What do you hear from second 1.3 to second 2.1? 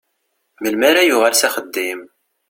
s axeddim?